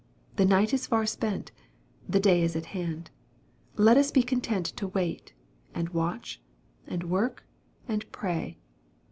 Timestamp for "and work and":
6.87-8.11